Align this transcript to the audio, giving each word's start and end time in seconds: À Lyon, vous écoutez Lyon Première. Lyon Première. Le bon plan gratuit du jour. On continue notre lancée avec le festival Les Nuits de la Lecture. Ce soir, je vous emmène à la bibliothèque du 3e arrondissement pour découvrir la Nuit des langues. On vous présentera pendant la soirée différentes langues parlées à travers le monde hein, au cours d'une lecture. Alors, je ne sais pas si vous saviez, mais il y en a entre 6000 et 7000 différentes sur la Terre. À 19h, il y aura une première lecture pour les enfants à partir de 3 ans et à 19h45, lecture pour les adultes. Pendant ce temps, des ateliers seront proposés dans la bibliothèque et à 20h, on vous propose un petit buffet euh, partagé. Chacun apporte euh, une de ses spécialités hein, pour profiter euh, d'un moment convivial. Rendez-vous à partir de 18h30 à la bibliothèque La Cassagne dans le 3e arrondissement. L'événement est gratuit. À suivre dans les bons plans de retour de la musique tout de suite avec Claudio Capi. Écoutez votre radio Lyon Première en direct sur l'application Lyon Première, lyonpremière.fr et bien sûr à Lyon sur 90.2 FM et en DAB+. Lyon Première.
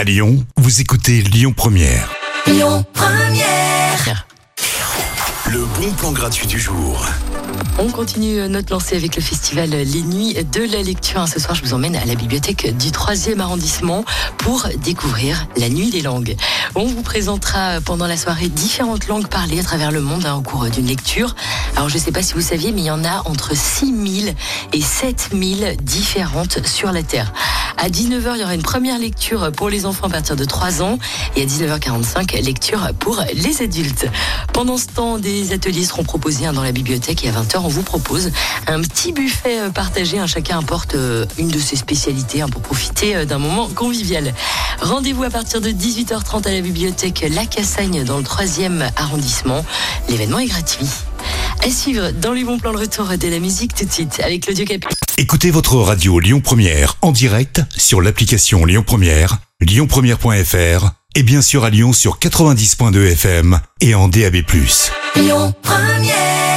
À 0.00 0.04
Lyon, 0.04 0.42
vous 0.56 0.80
écoutez 0.80 1.20
Lyon 1.20 1.52
Première. 1.54 2.10
Lyon 2.46 2.86
Première. 2.94 4.26
Le 5.50 5.66
bon 5.78 5.92
plan 5.92 6.12
gratuit 6.12 6.46
du 6.46 6.58
jour. 6.58 7.04
On 7.78 7.90
continue 7.90 8.48
notre 8.48 8.72
lancée 8.72 8.96
avec 8.96 9.16
le 9.16 9.20
festival 9.20 9.68
Les 9.68 10.02
Nuits 10.02 10.42
de 10.42 10.72
la 10.72 10.82
Lecture. 10.82 11.28
Ce 11.28 11.38
soir, 11.38 11.54
je 11.54 11.62
vous 11.62 11.74
emmène 11.74 11.96
à 11.96 12.06
la 12.06 12.14
bibliothèque 12.14 12.74
du 12.78 12.88
3e 12.88 13.40
arrondissement 13.40 14.06
pour 14.38 14.68
découvrir 14.78 15.46
la 15.58 15.68
Nuit 15.68 15.90
des 15.90 16.00
langues. 16.00 16.34
On 16.74 16.86
vous 16.86 17.02
présentera 17.02 17.82
pendant 17.84 18.06
la 18.06 18.16
soirée 18.16 18.48
différentes 18.48 19.06
langues 19.06 19.28
parlées 19.28 19.60
à 19.60 19.62
travers 19.62 19.92
le 19.92 20.00
monde 20.00 20.24
hein, 20.24 20.36
au 20.36 20.40
cours 20.40 20.64
d'une 20.70 20.86
lecture. 20.86 21.36
Alors, 21.76 21.90
je 21.90 21.96
ne 21.96 22.00
sais 22.00 22.12
pas 22.12 22.22
si 22.22 22.32
vous 22.32 22.40
saviez, 22.40 22.72
mais 22.72 22.80
il 22.80 22.86
y 22.86 22.90
en 22.90 23.04
a 23.04 23.20
entre 23.26 23.54
6000 23.54 24.34
et 24.72 24.80
7000 24.80 25.76
différentes 25.82 26.66
sur 26.66 26.90
la 26.90 27.02
Terre. 27.02 27.34
À 27.82 27.88
19h, 27.88 28.32
il 28.34 28.40
y 28.40 28.44
aura 28.44 28.54
une 28.54 28.62
première 28.62 28.98
lecture 28.98 29.50
pour 29.52 29.70
les 29.70 29.86
enfants 29.86 30.08
à 30.08 30.10
partir 30.10 30.36
de 30.36 30.44
3 30.44 30.82
ans 30.82 30.98
et 31.34 31.42
à 31.42 31.46
19h45, 31.46 32.44
lecture 32.44 32.90
pour 32.98 33.24
les 33.32 33.62
adultes. 33.62 34.06
Pendant 34.52 34.76
ce 34.76 34.84
temps, 34.88 35.16
des 35.16 35.54
ateliers 35.54 35.86
seront 35.86 36.04
proposés 36.04 36.44
dans 36.52 36.62
la 36.62 36.72
bibliothèque 36.72 37.24
et 37.24 37.30
à 37.30 37.32
20h, 37.32 37.56
on 37.64 37.68
vous 37.68 37.82
propose 37.82 38.32
un 38.66 38.82
petit 38.82 39.12
buffet 39.12 39.60
euh, 39.60 39.70
partagé. 39.70 40.18
Chacun 40.26 40.58
apporte 40.58 40.94
euh, 40.94 41.24
une 41.38 41.48
de 41.48 41.58
ses 41.58 41.76
spécialités 41.76 42.42
hein, 42.42 42.50
pour 42.50 42.60
profiter 42.60 43.16
euh, 43.16 43.24
d'un 43.24 43.38
moment 43.38 43.66
convivial. 43.68 44.34
Rendez-vous 44.82 45.22
à 45.22 45.30
partir 45.30 45.62
de 45.62 45.70
18h30 45.70 46.46
à 46.46 46.52
la 46.52 46.60
bibliothèque 46.60 47.24
La 47.34 47.46
Cassagne 47.46 48.04
dans 48.04 48.18
le 48.18 48.24
3e 48.24 48.90
arrondissement. 48.96 49.64
L'événement 50.10 50.38
est 50.38 50.48
gratuit. 50.48 50.86
À 51.62 51.70
suivre 51.70 52.10
dans 52.12 52.32
les 52.32 52.42
bons 52.42 52.58
plans 52.58 52.72
de 52.72 52.78
retour 52.78 53.06
de 53.06 53.28
la 53.28 53.38
musique 53.38 53.74
tout 53.74 53.84
de 53.84 53.92
suite 53.92 54.20
avec 54.24 54.44
Claudio 54.44 54.64
Capi. 54.64 54.86
Écoutez 55.18 55.50
votre 55.50 55.76
radio 55.76 56.18
Lyon 56.18 56.40
Première 56.40 56.96
en 57.02 57.12
direct 57.12 57.60
sur 57.76 58.00
l'application 58.00 58.64
Lyon 58.64 58.82
Première, 58.86 59.38
lyonpremière.fr 59.60 60.90
et 61.16 61.22
bien 61.22 61.42
sûr 61.42 61.64
à 61.64 61.70
Lyon 61.70 61.92
sur 61.92 62.18
90.2 62.18 63.12
FM 63.12 63.60
et 63.82 63.94
en 63.94 64.08
DAB+. 64.08 64.36
Lyon 65.16 65.54
Première. 65.62 66.49